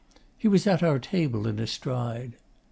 He 0.35 0.47
was 0.47 0.65
at 0.65 0.81
our 0.81 0.97
table 0.97 1.45
in 1.45 1.59
a 1.59 1.67
stride. 1.67 2.33